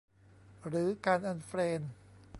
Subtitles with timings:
[0.67, 1.91] หรือการอันเฟรนด์